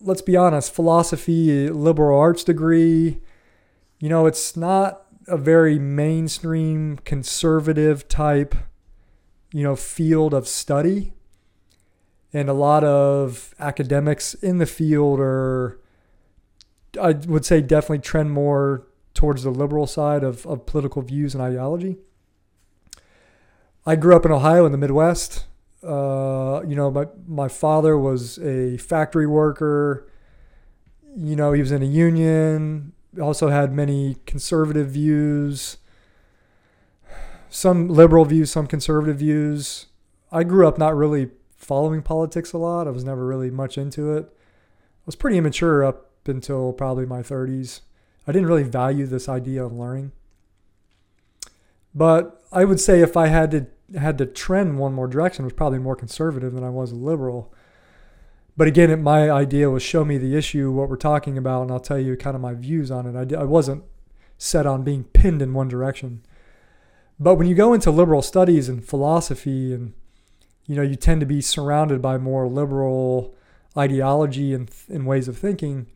let's 0.01 0.21
be 0.21 0.35
honest, 0.35 0.73
philosophy, 0.73 1.69
liberal 1.69 2.19
arts 2.19 2.43
degree, 2.43 3.19
you 4.00 4.09
know, 4.09 4.25
it's 4.25 4.57
not 4.57 5.05
a 5.27 5.38
very 5.38 5.77
mainstream 5.77 6.97
conservative 7.05 8.07
type, 8.07 8.55
you 9.53 9.63
know, 9.63 9.75
field 9.75 10.33
of 10.33 10.47
study. 10.47 11.13
And 12.33 12.50
a 12.50 12.53
lot 12.53 12.83
of 12.83 13.53
academics 13.59 14.33
in 14.35 14.57
the 14.57 14.65
field 14.65 15.19
are 15.19 15.81
i 17.00 17.11
would 17.27 17.45
say 17.45 17.61
definitely 17.61 18.00
trend 18.00 18.31
more 18.31 18.88
towards 19.13 19.43
the 19.43 19.50
liberal 19.50 19.88
side 19.88 20.23
of, 20.23 20.45
of 20.45 20.65
political 20.65 21.01
views 21.01 21.33
and 21.33 21.43
ideology 21.43 21.97
i 23.85 23.95
grew 23.95 24.15
up 24.15 24.25
in 24.25 24.31
ohio 24.31 24.65
in 24.65 24.71
the 24.71 24.77
midwest 24.77 25.45
uh, 25.83 26.61
you 26.67 26.75
know 26.75 26.91
my, 26.91 27.05
my 27.27 27.47
father 27.47 27.97
was 27.97 28.38
a 28.39 28.77
factory 28.77 29.25
worker 29.25 30.07
you 31.17 31.35
know 31.35 31.53
he 31.53 31.59
was 31.59 31.71
in 31.71 31.81
a 31.81 31.88
union 31.88 32.93
also 33.21 33.50
had 33.50 33.73
many 33.73 34.17
conservative 34.25 34.89
views 34.89 35.77
some 37.50 37.88
liberal 37.88 38.25
views 38.25 38.51
some 38.51 38.67
conservative 38.67 39.17
views 39.17 39.88
i 40.31 40.43
grew 40.43 40.67
up 40.67 40.77
not 40.77 40.95
really 40.95 41.31
following 41.61 42.01
politics 42.01 42.53
a 42.53 42.57
lot. 42.57 42.88
I 42.88 42.91
was 42.91 43.03
never 43.03 43.25
really 43.25 43.51
much 43.51 43.77
into 43.77 44.11
it. 44.13 44.25
I 44.25 45.03
was 45.05 45.15
pretty 45.15 45.38
immature 45.38 45.83
up 45.83 46.09
until 46.25 46.73
probably 46.73 47.05
my 47.05 47.21
30s. 47.21 47.81
I 48.27 48.31
didn't 48.31 48.47
really 48.47 48.63
value 48.63 49.05
this 49.05 49.29
idea 49.29 49.63
of 49.63 49.73
learning. 49.73 50.11
But 51.93 52.40
I 52.51 52.65
would 52.65 52.79
say 52.79 53.01
if 53.01 53.15
I 53.15 53.27
had 53.27 53.51
to 53.51 53.67
had 53.98 54.17
to 54.17 54.25
trend 54.25 54.79
one 54.79 54.93
more 54.93 55.08
direction, 55.08 55.43
it 55.43 55.48
was 55.48 55.53
probably 55.53 55.79
more 55.79 55.96
conservative 55.96 56.53
than 56.53 56.63
I 56.63 56.70
was 56.70 56.91
a 56.91 56.96
liberal. 56.96 57.53
But 58.55 58.67
again, 58.67 58.89
it, 58.89 58.98
my 58.98 59.29
idea 59.29 59.70
was 59.70 59.84
show 59.84 60.05
me 60.05 60.17
the 60.17 60.36
issue, 60.36 60.72
what 60.72 60.89
we're 60.89 60.96
talking 60.98 61.38
about, 61.38 61.63
and 61.63 61.72
I'll 61.72 61.79
tell 61.79 62.00
you 62.00 62.15
kind 62.15 62.36
of 62.36 62.41
my 62.41 62.53
views 62.53 62.91
on 62.91 63.05
it. 63.05 63.36
I, 63.36 63.41
I 63.41 63.43
wasn't 63.43 63.84
set 64.38 64.65
on 64.65 64.84
being 64.84 65.03
pinned 65.05 65.41
in 65.41 65.53
one 65.53 65.67
direction. 65.67 66.24
But 67.20 67.36
when 67.36 67.48
you 67.48 67.55
go 67.55 67.74
into 67.74 67.91
liberal 67.91 68.22
studies 68.22 68.67
and 68.67 68.84
philosophy 68.84 69.74
and 69.74 69.93
you 70.72 70.75
know, 70.75 70.84
you 70.84 70.96
tend 70.96 71.20
to 71.20 71.25
be 71.25 71.41
surrounded 71.41 72.01
by 72.01 72.17
more 72.17 72.48
liberal 72.48 73.36
ideology 73.77 74.53
and, 74.53 74.70
and 74.88 75.05
ways 75.05 75.27
of 75.27 75.38
thinking, 75.38 75.88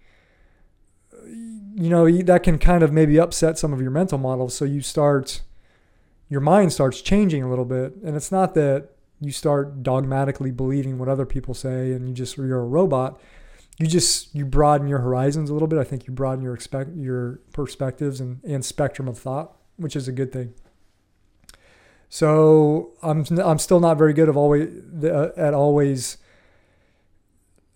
you 1.24 1.90
know, 1.90 2.10
that 2.24 2.44
can 2.44 2.58
kind 2.58 2.84
of 2.84 2.92
maybe 2.92 3.18
upset 3.18 3.58
some 3.58 3.74
of 3.74 3.82
your 3.82 3.92
mental 3.92 4.18
models. 4.18 4.54
So 4.54 4.66
you 4.66 4.82
start, 4.82 5.42
your 6.30 6.42
mind 6.42 6.74
starts 6.74 7.02
changing 7.02 7.44
a 7.44 7.50
little 7.50 7.66
bit. 7.66 7.96
And 8.04 8.16
it's 8.16 8.32
not 8.32 8.54
that 8.56 8.90
you 9.20 9.32
start 9.32 9.84
dogmatically 9.84 10.52
believing 10.52 10.98
what 10.98 11.08
other 11.08 11.26
people 11.26 11.54
say 11.54 11.92
and 11.92 12.08
you 12.08 12.14
just, 12.14 12.38
you're 12.38 12.60
a 12.60 12.66
robot. 12.66 13.20
You 13.78 13.88
just, 13.88 14.34
you 14.34 14.46
broaden 14.46 14.88
your 14.88 15.00
horizons 15.00 15.50
a 15.50 15.54
little 15.54 15.68
bit. 15.68 15.80
I 15.80 15.84
think 15.84 16.08
you 16.08 16.14
broaden 16.14 16.44
your 16.44 16.54
expect, 16.54 16.96
your 16.96 17.42
perspectives 17.54 18.22
and, 18.22 18.40
and 18.44 18.64
spectrum 18.64 19.08
of 19.08 19.18
thought, 19.18 19.58
which 19.78 19.96
is 19.96 20.08
a 20.08 20.12
good 20.12 20.32
thing. 20.32 20.54
So 22.10 22.94
I'm 23.02 23.26
I'm 23.40 23.60
still 23.60 23.80
not 23.80 23.98
very 23.98 24.14
good 24.14 24.30
of 24.30 24.38
always 24.38 24.70
at 25.04 25.54
always 25.54 26.18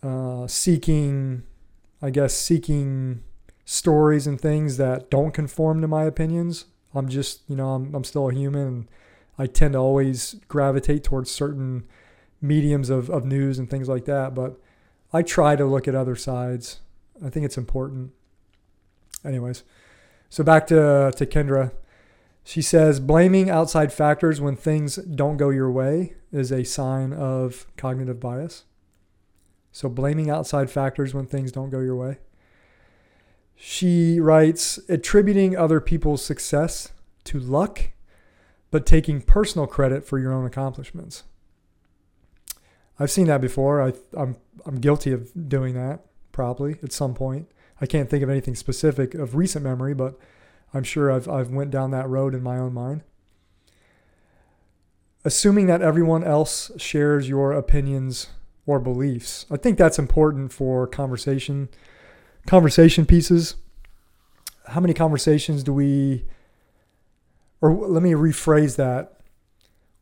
uh, 0.01 0.47
seeking, 0.47 1.43
I 2.01 2.09
guess 2.09 2.35
seeking 2.35 3.23
stories 3.65 4.27
and 4.27 4.39
things 4.39 4.77
that 4.77 5.09
don't 5.09 5.33
conform 5.33 5.81
to 5.81 5.87
my 5.87 6.03
opinions. 6.03 6.65
I'm 6.93 7.09
just 7.09 7.41
you 7.47 7.55
know 7.55 7.69
I'm 7.71 7.93
I'm 7.93 8.03
still 8.03 8.29
a 8.29 8.33
human 8.33 8.67
and 8.67 8.87
I 9.37 9.47
tend 9.47 9.73
to 9.73 9.79
always 9.79 10.35
gravitate 10.47 11.03
towards 11.03 11.31
certain 11.31 11.83
mediums 12.41 12.89
of, 12.89 13.09
of 13.09 13.25
news 13.25 13.57
and 13.57 13.69
things 13.69 13.87
like 13.87 14.05
that. 14.05 14.35
But 14.35 14.59
I 15.13 15.21
try 15.21 15.55
to 15.55 15.65
look 15.65 15.87
at 15.87 15.95
other 15.95 16.15
sides. 16.15 16.81
I 17.25 17.29
think 17.29 17.45
it's 17.45 17.57
important. 17.57 18.11
Anyways, 19.25 19.63
so 20.29 20.43
back 20.43 20.67
to 20.67 21.11
to 21.15 21.25
Kendra. 21.25 21.71
She 22.43 22.61
says 22.61 22.99
blaming 22.99 23.49
outside 23.49 23.93
factors 23.93 24.41
when 24.41 24.55
things 24.55 24.95
don't 24.95 25.37
go 25.37 25.49
your 25.49 25.69
way 25.69 26.15
is 26.31 26.51
a 26.51 26.63
sign 26.63 27.13
of 27.13 27.67
cognitive 27.77 28.19
bias. 28.19 28.63
So, 29.71 29.87
blaming 29.89 30.29
outside 30.29 30.69
factors 30.69 31.13
when 31.13 31.25
things 31.25 31.51
don't 31.51 31.69
go 31.69 31.79
your 31.79 31.95
way. 31.95 32.17
She 33.61 34.21
writes 34.21 34.79
attributing 34.87 35.57
other 35.57 35.81
people's 35.81 36.23
success 36.23 36.93
to 37.25 37.37
luck, 37.37 37.89
but 38.71 38.85
taking 38.85 39.21
personal 39.21 39.67
credit 39.67 40.05
for 40.05 40.17
your 40.17 40.31
own 40.31 40.45
accomplishments. 40.45 41.23
I've 42.97 43.11
seen 43.11 43.27
that 43.27 43.41
before. 43.41 43.81
I, 43.81 43.91
I'm, 44.17 44.37
I'm 44.65 44.79
guilty 44.79 45.11
of 45.11 45.49
doing 45.49 45.73
that, 45.73 46.05
probably 46.31 46.77
at 46.81 46.93
some 46.93 47.13
point. 47.13 47.51
I 47.81 47.85
can't 47.85 48.09
think 48.09 48.23
of 48.23 48.29
anything 48.29 48.55
specific 48.55 49.13
of 49.13 49.35
recent 49.35 49.65
memory, 49.65 49.93
but 49.93 50.17
I'm 50.73 50.85
sure 50.85 51.11
I've, 51.11 51.27
I've 51.27 51.51
went 51.51 51.69
down 51.69 51.91
that 51.91 52.07
road 52.07 52.33
in 52.33 52.41
my 52.41 52.57
own 52.57 52.73
mind. 52.73 53.01
Assuming 55.25 55.67
that 55.67 55.81
everyone 55.81 56.23
else 56.23 56.71
shares 56.77 57.27
your 57.27 57.51
opinions 57.51 58.27
or 58.65 58.79
beliefs. 58.79 59.45
I 59.51 59.57
think 59.57 59.77
that's 59.77 59.99
important 59.99 60.53
for 60.53 60.87
conversation 60.87 61.67
conversation 62.47 63.05
pieces. 63.05 63.55
How 64.67 64.79
many 64.79 64.93
conversations 64.93 65.63
do 65.63 65.73
we 65.73 66.25
or 67.61 67.73
let 67.73 68.03
me 68.03 68.11
rephrase 68.11 68.75
that. 68.77 69.19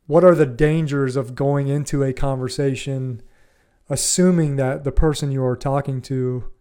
What 0.06 0.24
are 0.24 0.36
the 0.36 0.46
dangers 0.46 1.15
of 1.15 1.36
going 1.36 1.67
into 1.67 2.03
a 2.03 2.13
conversation 2.13 3.22
assuming 3.89 4.56
that 4.58 4.84
the 4.84 4.91
person 4.91 5.32
you 5.32 5.44
are 5.44 5.56
talking 5.56 6.01
to 6.03 6.51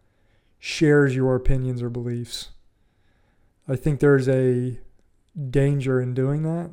shares 0.59 1.15
your 1.15 1.35
opinions 1.35 1.83
or 1.83 1.91
beliefs? 1.91 2.51
I 3.69 3.77
think 3.77 4.01
there's 4.01 4.29
a 4.29 4.79
danger 5.51 6.01
in 6.01 6.15
doing 6.15 6.43
that. 6.45 6.71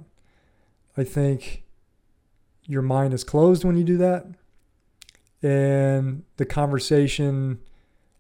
I 0.96 1.04
think 1.04 1.64
your 2.66 2.82
mind 2.82 3.14
is 3.14 3.24
closed 3.24 3.64
when 3.64 3.78
you 3.78 3.84
do 3.84 3.98
that. 3.98 4.26
And 5.42 6.24
the 6.38 6.46
conversation 6.46 7.60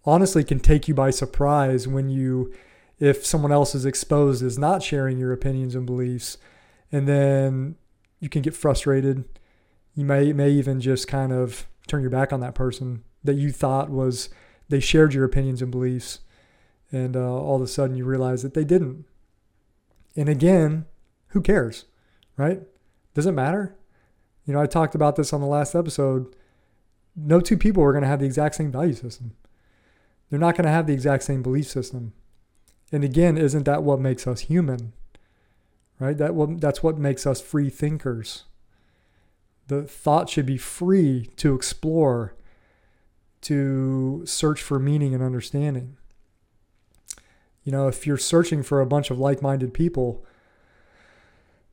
honestly 0.05 0.43
can 0.43 0.59
take 0.59 0.87
you 0.87 0.93
by 0.93 1.09
surprise 1.09 1.87
when 1.87 2.09
you, 2.09 2.53
if 2.99 3.25
someone 3.25 3.51
else 3.51 3.75
is 3.75 3.85
exposed 3.85 4.43
as 4.43 4.57
not 4.57 4.83
sharing 4.83 5.17
your 5.17 5.33
opinions 5.33 5.75
and 5.75 5.85
beliefs, 5.85 6.37
and 6.91 7.07
then 7.07 7.75
you 8.19 8.29
can 8.29 8.41
get 8.41 8.55
frustrated. 8.55 9.25
You 9.95 10.05
may, 10.05 10.33
may 10.33 10.49
even 10.49 10.79
just 10.79 11.07
kind 11.07 11.31
of 11.31 11.67
turn 11.87 12.01
your 12.01 12.09
back 12.09 12.33
on 12.33 12.39
that 12.39 12.55
person 12.55 13.03
that 13.23 13.35
you 13.35 13.51
thought 13.51 13.89
was, 13.89 14.29
they 14.69 14.79
shared 14.79 15.13
your 15.13 15.25
opinions 15.25 15.61
and 15.61 15.71
beliefs 15.71 16.19
and 16.93 17.17
uh, 17.17 17.19
all 17.19 17.55
of 17.55 17.61
a 17.61 17.67
sudden 17.67 17.97
you 17.97 18.05
realize 18.05 18.43
that 18.43 18.53
they 18.53 18.63
didn't. 18.63 19.05
And 20.15 20.29
again, 20.29 20.85
who 21.29 21.41
cares, 21.41 21.85
right? 22.37 22.61
Does 23.15 23.25
it 23.25 23.31
matter? 23.31 23.75
You 24.45 24.53
know, 24.53 24.61
I 24.61 24.67
talked 24.67 24.93
about 24.93 25.15
this 25.15 25.33
on 25.33 25.41
the 25.41 25.47
last 25.47 25.73
episode. 25.73 26.35
No 27.15 27.41
two 27.41 27.57
people 27.57 27.83
are 27.83 27.91
going 27.91 28.03
to 28.03 28.07
have 28.07 28.19
the 28.19 28.25
exact 28.25 28.55
same 28.55 28.71
value 28.71 28.93
system. 28.93 29.35
They're 30.33 30.39
not 30.39 30.57
going 30.57 30.65
to 30.65 30.71
have 30.71 30.87
the 30.87 30.93
exact 30.93 31.21
same 31.21 31.43
belief 31.43 31.67
system. 31.67 32.11
And 32.91 33.03
again, 33.03 33.37
isn't 33.37 33.65
that 33.65 33.83
what 33.83 33.99
makes 33.99 34.25
us 34.25 34.39
human? 34.39 34.93
Right? 35.99 36.17
That 36.17 36.33
what, 36.33 36.59
that's 36.59 36.81
what 36.81 36.97
makes 36.97 37.27
us 37.27 37.39
free 37.39 37.69
thinkers. 37.69 38.45
The 39.67 39.83
thought 39.83 40.31
should 40.31 40.47
be 40.47 40.57
free 40.57 41.29
to 41.35 41.53
explore, 41.53 42.33
to 43.41 44.23
search 44.25 44.59
for 44.59 44.79
meaning 44.79 45.13
and 45.13 45.21
understanding. 45.21 45.97
You 47.63 47.71
know, 47.71 47.87
if 47.87 48.07
you're 48.07 48.17
searching 48.17 48.63
for 48.63 48.81
a 48.81 48.87
bunch 48.87 49.11
of 49.11 49.19
like 49.19 49.43
minded 49.43 49.71
people, 49.71 50.25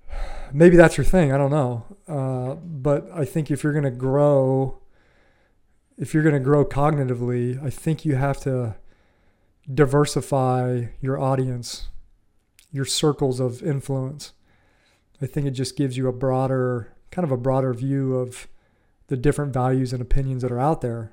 maybe 0.53 0.77
that's 0.77 0.99
your 0.99 1.07
thing. 1.07 1.33
I 1.33 1.39
don't 1.39 1.51
know. 1.51 1.87
Uh, 2.07 2.57
but 2.57 3.09
I 3.15 3.25
think 3.25 3.51
if 3.51 3.65
you're 3.65 3.73
going 3.73 3.85
to 3.85 3.91
grow, 3.91 4.81
if 6.01 6.15
you're 6.15 6.23
going 6.23 6.35
to 6.35 6.41
grow 6.41 6.65
cognitively, 6.65 7.63
I 7.63 7.69
think 7.69 8.07
you 8.07 8.17
have 8.17 8.41
to 8.41 8.75
diversify 9.73 10.87
your 11.03 11.21
audience, 11.21 11.89
your 12.73 12.87
circles 12.87 13.39
of 13.39 13.63
influence. 13.63 14.33
I 15.21 15.27
think 15.27 15.47
it 15.47 15.51
just 15.51 15.77
gives 15.77 15.99
you 15.99 16.09
a 16.09 16.13
broader, 16.13 16.95
kind 17.11 17.25
of 17.25 17.31
a 17.31 17.37
broader 17.37 17.75
view 17.75 18.17
of 18.17 18.49
the 19.09 19.17
different 19.17 19.53
values 19.53 19.93
and 19.93 20.01
opinions 20.01 20.41
that 20.41 20.51
are 20.51 20.59
out 20.59 20.81
there 20.81 21.13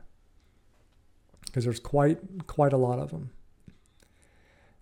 because 1.45 1.65
there's 1.65 1.79
quite 1.79 2.47
quite 2.47 2.71
a 2.71 2.77
lot 2.77 2.99
of 2.99 3.11
them. 3.11 3.31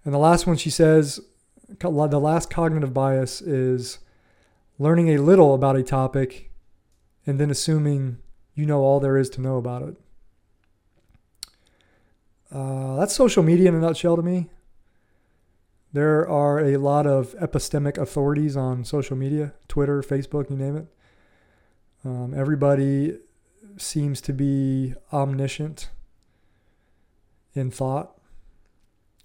And 0.04 0.14
the 0.14 0.20
last 0.20 0.46
one 0.46 0.58
she 0.58 0.70
says, 0.70 1.20
the 1.80 1.90
last 1.90 2.52
cognitive 2.52 2.94
bias 2.94 3.42
is 3.42 3.98
learning 4.78 5.10
a 5.10 5.18
little 5.18 5.56
about 5.56 5.76
a 5.76 5.82
topic 5.82 6.52
and 7.26 7.40
then 7.40 7.50
assuming 7.50 8.20
you 8.56 8.66
know 8.66 8.82
all 8.82 9.00
there 9.00 9.18
is 9.18 9.30
to 9.32 9.42
know 9.42 9.58
about 9.58 9.84
it. 9.84 9.96
Uh, 12.52 12.96
that's 12.96 13.14
social 13.14 13.44
media 13.44 13.70
in 13.70 13.76
a 13.76 13.80
nutshell 13.80 14.16
to 14.16 14.22
me. 14.22 14.50
There 15.92 16.28
are 16.28 16.60
a 16.60 16.78
lot 16.78 17.08
of 17.08 17.36
epistemic 17.36 17.98
authorities 17.98 18.58
on 18.58 18.84
social 18.84 19.16
media 19.16 19.54
Twitter, 19.68 20.02
Facebook, 20.02 20.50
you 20.50 20.58
name 20.58 20.78
it. 20.78 20.88
Um, 22.04 22.34
everybody 22.36 23.18
seems 23.78 24.22
to 24.22 24.34
be 24.34 24.94
omniscient 25.12 25.90
in 27.54 27.72
thought. 27.72 28.18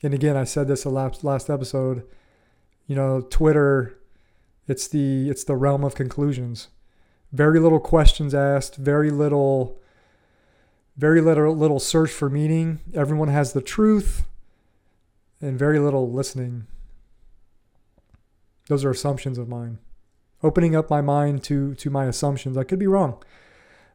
And 0.02 0.14
again, 0.14 0.36
I 0.36 0.44
said 0.44 0.68
this 0.68 0.86
last, 0.86 1.24
last 1.24 1.50
episode. 1.50 2.06
You 2.86 2.96
know, 2.96 3.20
Twitter, 3.20 3.98
it's 4.66 4.88
the 4.88 5.28
it's 5.28 5.44
the 5.44 5.56
realm 5.56 5.84
of 5.84 5.94
conclusions. 5.94 6.68
Very 7.32 7.60
little 7.60 7.80
questions 7.80 8.34
asked, 8.34 8.76
very 8.76 9.10
little 9.10 9.80
very 10.96 11.20
little 11.20 11.56
little 11.56 11.80
search 11.80 12.10
for 12.10 12.28
meaning. 12.28 12.80
Everyone 12.94 13.28
has 13.28 13.52
the 13.52 13.62
truth 13.62 14.24
and 15.40 15.58
very 15.58 15.78
little 15.78 16.10
listening. 16.10 16.66
Those 18.68 18.84
are 18.84 18.90
assumptions 18.90 19.38
of 19.38 19.48
mine. 19.48 19.78
Opening 20.42 20.76
up 20.76 20.90
my 20.90 21.00
mind 21.00 21.42
to 21.44 21.74
to 21.76 21.90
my 21.90 22.06
assumptions. 22.06 22.56
I 22.56 22.64
could 22.64 22.78
be 22.78 22.86
wrong. 22.86 23.22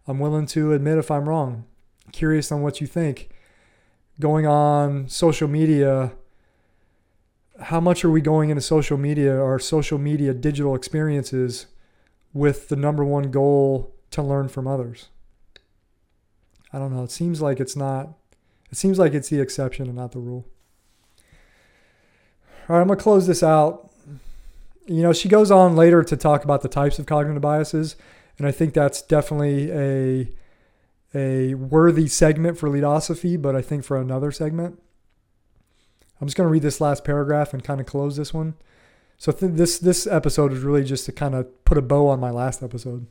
I'm 0.07 0.19
willing 0.19 0.45
to 0.47 0.73
admit 0.73 0.97
if 0.97 1.11
I'm 1.11 1.27
wrong. 1.27 1.65
Curious 2.11 2.51
on 2.51 2.61
what 2.61 2.81
you 2.81 2.87
think. 2.87 3.29
Going 4.19 4.47
on 4.47 5.09
social 5.09 5.47
media, 5.47 6.13
how 7.59 7.79
much 7.79 8.05
are 8.05 8.11
we 8.11 8.21
going 8.21 8.49
into 8.49 8.61
social 8.61 8.97
media 8.97 9.35
or 9.35 9.59
social 9.59 9.97
media 9.97 10.33
digital 10.33 10.75
experiences 10.75 11.67
with 12.35 12.67
the 12.67 12.75
number 12.75 13.03
one 13.03 13.31
goal 13.31 13.95
to 14.11 14.21
learn 14.21 14.49
from 14.49 14.67
others? 14.67 15.07
I 16.71 16.77
don't 16.77 16.93
know. 16.93 17.03
It 17.03 17.11
seems 17.11 17.41
like 17.41 17.61
it's 17.61 17.77
not, 17.77 18.09
it 18.69 18.77
seems 18.77 18.99
like 18.99 19.13
it's 19.13 19.29
the 19.29 19.39
exception 19.39 19.87
and 19.87 19.95
not 19.95 20.11
the 20.11 20.19
rule. 20.19 20.45
All 22.67 22.75
right, 22.75 22.81
I'm 22.81 22.87
going 22.87 22.97
to 22.97 23.03
close 23.03 23.25
this 23.25 23.41
out. 23.41 23.89
You 24.85 25.01
know, 25.01 25.13
she 25.13 25.29
goes 25.29 25.49
on 25.49 25.75
later 25.75 26.03
to 26.03 26.17
talk 26.17 26.43
about 26.43 26.61
the 26.61 26.67
types 26.67 26.99
of 26.99 27.05
cognitive 27.05 27.41
biases, 27.41 27.95
and 28.37 28.45
I 28.45 28.51
think 28.51 28.73
that's 28.73 29.01
definitely 29.01 29.71
a 29.71 30.29
a 31.15 31.53
worthy 31.53 32.07
segment 32.07 32.57
for 32.57 32.69
leadosophy, 32.69 33.37
but 33.37 33.55
I 33.55 33.61
think 33.61 33.85
for 33.85 33.97
another 33.97 34.31
segment. 34.31 34.81
I'm 36.19 36.27
just 36.27 36.35
going 36.35 36.47
to 36.47 36.51
read 36.51 36.61
this 36.61 36.81
last 36.81 37.05
paragraph 37.05 37.53
and 37.53 37.63
kind 37.63 37.79
of 37.79 37.87
close 37.87 38.17
this 38.17 38.33
one. 38.33 38.55
So 39.17 39.31
th- 39.31 39.53
this 39.53 39.79
this 39.79 40.07
episode 40.07 40.53
is 40.53 40.61
really 40.61 40.83
just 40.83 41.05
to 41.05 41.11
kind 41.11 41.35
of 41.35 41.63
put 41.65 41.77
a 41.77 41.81
bow 41.81 42.07
on 42.07 42.19
my 42.19 42.29
last 42.29 42.61
episode. 42.61 43.07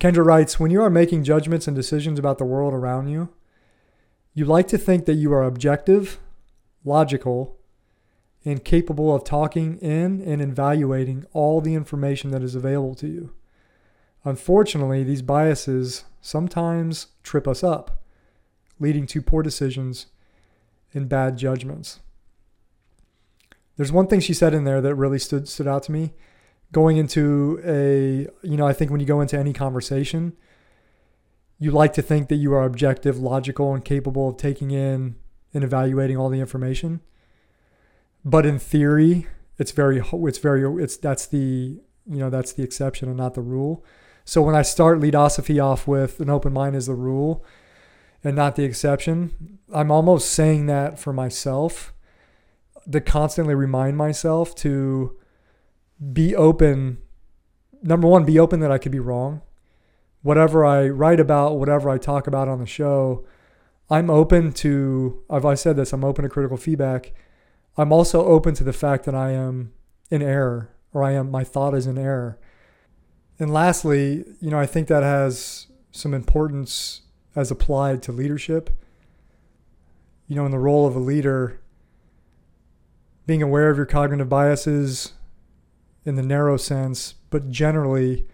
Kendra 0.00 0.24
writes, 0.24 0.58
when 0.58 0.70
you 0.70 0.82
are 0.82 0.90
making 0.90 1.24
judgments 1.24 1.66
and 1.68 1.76
decisions 1.76 2.18
about 2.18 2.38
the 2.38 2.44
world 2.44 2.74
around 2.74 3.08
you, 3.08 3.28
you 4.34 4.44
like 4.44 4.66
to 4.68 4.78
think 4.78 5.06
that 5.06 5.14
you 5.14 5.32
are 5.32 5.44
objective, 5.44 6.18
logical, 6.84 7.56
and 8.44 8.64
capable 8.64 9.14
of 9.14 9.24
talking 9.24 9.78
in 9.78 10.20
and 10.20 10.42
evaluating 10.42 11.24
all 11.32 11.60
the 11.60 11.74
information 11.74 12.30
that 12.30 12.42
is 12.42 12.54
available 12.54 12.94
to 12.96 13.06
you. 13.06 13.32
Unfortunately, 14.24 15.04
these 15.04 15.22
biases 15.22 16.04
sometimes 16.20 17.08
trip 17.22 17.46
us 17.46 17.62
up, 17.62 18.02
leading 18.80 19.06
to 19.06 19.22
poor 19.22 19.42
decisions 19.42 20.06
and 20.92 21.08
bad 21.08 21.36
judgments. 21.36 22.00
There's 23.76 23.92
one 23.92 24.06
thing 24.06 24.20
she 24.20 24.34
said 24.34 24.54
in 24.54 24.64
there 24.64 24.80
that 24.80 24.94
really 24.94 25.18
stood 25.18 25.48
stood 25.48 25.66
out 25.66 25.82
to 25.84 25.92
me. 25.92 26.14
Going 26.72 26.96
into 26.96 27.60
a, 27.64 28.28
you 28.46 28.56
know, 28.56 28.66
I 28.66 28.72
think 28.72 28.90
when 28.90 29.00
you 29.00 29.06
go 29.06 29.20
into 29.20 29.38
any 29.38 29.52
conversation, 29.52 30.32
you 31.58 31.70
like 31.70 31.92
to 31.94 32.02
think 32.02 32.28
that 32.28 32.36
you 32.36 32.52
are 32.52 32.64
objective, 32.64 33.18
logical, 33.18 33.74
and 33.74 33.84
capable 33.84 34.28
of 34.28 34.36
taking 34.36 34.70
in 34.70 35.16
and 35.52 35.62
evaluating 35.62 36.16
all 36.16 36.28
the 36.28 36.40
information. 36.40 37.00
But 38.24 38.44
in 38.44 38.58
theory, 38.58 39.28
it's 39.58 39.70
very, 39.70 40.02
it's 40.12 40.38
very, 40.38 40.82
it's 40.82 40.96
that's 40.96 41.26
the, 41.26 41.38
you 42.06 42.18
know, 42.18 42.28
that's 42.28 42.52
the 42.52 42.64
exception 42.64 43.08
and 43.08 43.16
not 43.16 43.34
the 43.34 43.40
rule. 43.40 43.84
So 44.24 44.42
when 44.42 44.56
I 44.56 44.62
start 44.62 45.00
leadosophy 45.00 45.60
off 45.60 45.86
with 45.86 46.18
an 46.20 46.30
open 46.30 46.52
mind 46.52 46.74
is 46.74 46.86
the 46.86 46.94
rule 46.94 47.44
and 48.24 48.34
not 48.34 48.56
the 48.56 48.64
exception, 48.64 49.58
I'm 49.72 49.90
almost 49.90 50.30
saying 50.30 50.66
that 50.66 50.98
for 50.98 51.12
myself 51.12 51.93
to 52.90 53.00
constantly 53.00 53.54
remind 53.54 53.96
myself 53.96 54.54
to 54.56 55.16
be 56.12 56.34
open. 56.34 56.98
Number 57.82 58.08
one, 58.08 58.24
be 58.24 58.38
open 58.38 58.60
that 58.60 58.72
I 58.72 58.78
could 58.78 58.92
be 58.92 59.00
wrong. 59.00 59.42
Whatever 60.22 60.64
I 60.64 60.88
write 60.88 61.20
about, 61.20 61.58
whatever 61.58 61.90
I 61.90 61.98
talk 61.98 62.26
about 62.26 62.48
on 62.48 62.58
the 62.58 62.66
show, 62.66 63.26
I'm 63.90 64.08
open 64.08 64.52
to, 64.54 65.22
I've 65.28 65.44
I 65.44 65.54
said 65.54 65.76
this, 65.76 65.92
I'm 65.92 66.04
open 66.04 66.22
to 66.22 66.28
critical 66.28 66.56
feedback. 66.56 67.12
I'm 67.76 67.92
also 67.92 68.24
open 68.24 68.54
to 68.54 68.64
the 68.64 68.72
fact 68.72 69.04
that 69.04 69.14
I 69.14 69.32
am 69.32 69.72
in 70.10 70.22
error 70.22 70.70
or 70.92 71.02
I 71.02 71.12
am, 71.12 71.30
my 71.30 71.44
thought 71.44 71.74
is 71.74 71.86
in 71.86 71.98
error. 71.98 72.38
And 73.38 73.52
lastly, 73.52 74.24
you 74.40 74.50
know, 74.50 74.58
I 74.58 74.66
think 74.66 74.88
that 74.88 75.02
has 75.02 75.66
some 75.90 76.14
importance 76.14 77.02
as 77.34 77.50
applied 77.50 78.02
to 78.04 78.12
leadership. 78.12 78.70
You 80.28 80.36
know, 80.36 80.46
in 80.46 80.52
the 80.52 80.58
role 80.58 80.86
of 80.86 80.96
a 80.96 81.00
leader, 81.00 81.60
being 83.26 83.42
aware 83.42 83.70
of 83.70 83.76
your 83.76 83.86
cognitive 83.86 84.28
biases 84.28 85.12
in 86.04 86.16
the 86.16 86.22
narrow 86.22 86.56
sense, 86.56 87.14
but 87.30 87.50
generally 87.50 88.26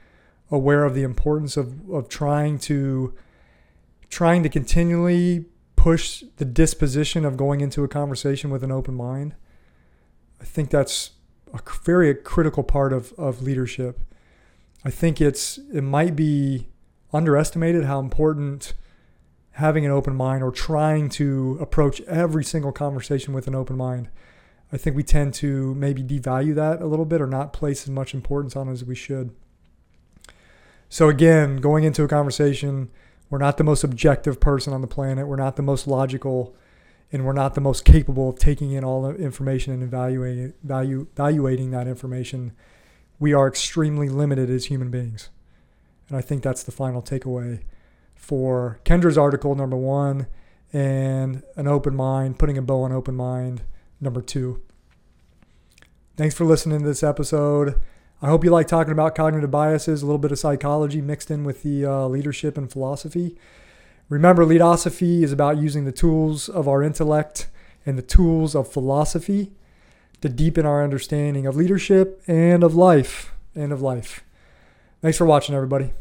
aware 0.50 0.84
of 0.84 0.94
the 0.94 1.02
importance 1.02 1.56
of, 1.56 1.88
of 1.90 2.08
trying 2.08 2.58
to 2.58 3.14
trying 4.08 4.42
to 4.42 4.48
continually 4.48 5.44
push 5.76 6.24
the 6.36 6.44
disposition 6.44 7.24
of 7.24 7.36
going 7.36 7.60
into 7.60 7.84
a 7.84 7.88
conversation 7.88 8.50
with 8.50 8.64
an 8.64 8.72
open 8.72 8.94
mind. 8.94 9.34
I 10.40 10.44
think 10.44 10.70
that's 10.70 11.12
a 11.54 11.60
very 11.84 12.12
critical 12.14 12.64
part 12.64 12.92
of, 12.92 13.12
of 13.16 13.40
leadership. 13.42 14.00
I 14.84 14.90
think 14.90 15.20
it's 15.20 15.58
it 15.72 15.82
might 15.82 16.16
be 16.16 16.68
underestimated 17.12 17.84
how 17.84 18.00
important 18.00 18.74
having 19.52 19.84
an 19.84 19.92
open 19.92 20.16
mind 20.16 20.42
or 20.42 20.50
trying 20.50 21.08
to 21.08 21.58
approach 21.60 22.00
every 22.02 22.42
single 22.42 22.72
conversation 22.72 23.32
with 23.32 23.46
an 23.46 23.54
open 23.54 23.76
mind 23.76 24.08
I 24.72 24.76
think 24.76 24.96
we 24.96 25.02
tend 25.02 25.34
to 25.34 25.74
maybe 25.74 26.02
devalue 26.02 26.54
that 26.54 26.80
a 26.80 26.86
little 26.86 27.04
bit 27.04 27.20
or 27.20 27.26
not 27.26 27.52
place 27.52 27.82
as 27.82 27.90
much 27.90 28.14
importance 28.14 28.54
on 28.54 28.68
it 28.68 28.72
as 28.72 28.84
we 28.84 28.94
should. 28.94 29.34
So, 30.88 31.08
again, 31.08 31.56
going 31.56 31.84
into 31.84 32.02
a 32.02 32.08
conversation, 32.08 32.90
we're 33.28 33.38
not 33.38 33.56
the 33.56 33.64
most 33.64 33.84
objective 33.84 34.40
person 34.40 34.72
on 34.72 34.80
the 34.80 34.86
planet. 34.86 35.26
We're 35.26 35.36
not 35.36 35.56
the 35.56 35.62
most 35.62 35.86
logical, 35.86 36.54
and 37.12 37.24
we're 37.24 37.32
not 37.32 37.54
the 37.54 37.60
most 37.60 37.84
capable 37.84 38.28
of 38.28 38.38
taking 38.38 38.72
in 38.72 38.84
all 38.84 39.02
the 39.02 39.14
information 39.16 39.72
and 39.72 39.82
evaluating, 39.82 40.54
value, 40.62 41.06
evaluating 41.12 41.70
that 41.70 41.86
information. 41.86 42.52
We 43.18 43.32
are 43.32 43.46
extremely 43.46 44.08
limited 44.08 44.50
as 44.50 44.66
human 44.66 44.90
beings. 44.90 45.30
And 46.08 46.16
I 46.16 46.20
think 46.20 46.42
that's 46.42 46.62
the 46.62 46.72
final 46.72 47.02
takeaway 47.02 47.60
for 48.16 48.80
Kendra's 48.84 49.18
article, 49.18 49.54
number 49.54 49.76
one, 49.76 50.26
and 50.72 51.42
an 51.56 51.68
open 51.68 51.94
mind, 51.94 52.38
putting 52.38 52.58
a 52.58 52.62
bow 52.62 52.82
on 52.82 52.92
open 52.92 53.14
mind 53.14 53.62
number 54.00 54.20
two. 54.20 54.62
Thanks 56.16 56.34
for 56.34 56.44
listening 56.44 56.80
to 56.80 56.86
this 56.86 57.02
episode. 57.02 57.80
I 58.22 58.28
hope 58.28 58.44
you 58.44 58.50
like 58.50 58.68
talking 58.68 58.92
about 58.92 59.14
cognitive 59.14 59.50
biases, 59.50 60.02
a 60.02 60.06
little 60.06 60.18
bit 60.18 60.32
of 60.32 60.38
psychology 60.38 61.00
mixed 61.00 61.30
in 61.30 61.44
with 61.44 61.62
the 61.62 61.86
uh, 61.86 62.06
leadership 62.06 62.58
and 62.58 62.70
philosophy. 62.70 63.36
Remember, 64.10 64.44
leadosophy 64.44 65.22
is 65.22 65.32
about 65.32 65.56
using 65.56 65.84
the 65.84 65.92
tools 65.92 66.48
of 66.48 66.68
our 66.68 66.82
intellect 66.82 67.48
and 67.86 67.96
the 67.96 68.02
tools 68.02 68.54
of 68.54 68.70
philosophy 68.70 69.52
to 70.20 70.28
deepen 70.28 70.66
our 70.66 70.84
understanding 70.84 71.46
of 71.46 71.56
leadership 71.56 72.22
and 72.26 72.62
of 72.62 72.74
life. 72.74 73.32
And 73.54 73.72
of 73.72 73.80
life. 73.80 74.22
Thanks 75.00 75.16
for 75.16 75.24
watching, 75.24 75.54
everybody. 75.54 75.92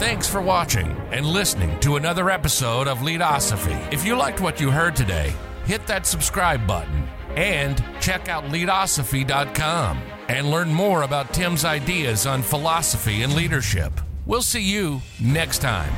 Thanks 0.00 0.26
for 0.26 0.40
watching 0.40 0.96
and 1.12 1.26
listening 1.26 1.78
to 1.80 1.96
another 1.96 2.30
episode 2.30 2.88
of 2.88 3.02
Leadosophy. 3.02 3.76
If 3.94 4.02
you 4.02 4.16
liked 4.16 4.40
what 4.40 4.58
you 4.58 4.70
heard 4.70 4.96
today, 4.96 5.34
hit 5.66 5.86
that 5.88 6.06
subscribe 6.06 6.66
button 6.66 7.06
and 7.36 7.84
check 8.00 8.26
out 8.26 8.44
leadosophy.com 8.44 9.98
and 10.28 10.50
learn 10.50 10.72
more 10.72 11.02
about 11.02 11.34
Tim's 11.34 11.66
ideas 11.66 12.24
on 12.24 12.40
philosophy 12.40 13.20
and 13.24 13.34
leadership. 13.34 13.92
We'll 14.24 14.40
see 14.40 14.62
you 14.62 15.02
next 15.20 15.58
time. 15.58 15.92